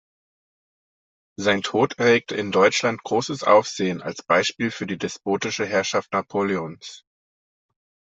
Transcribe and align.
Sein 1.37 1.61
Tod 1.61 1.99
erregte 1.99 2.33
in 2.33 2.51
Deutschland 2.51 3.03
großes 3.03 3.43
Aufsehen 3.43 4.01
als 4.01 4.23
Beispiel 4.23 4.71
für 4.71 4.87
die 4.87 4.97
despotische 4.97 5.63
Herrschaft 5.67 6.11
Napoleons. 6.11 7.05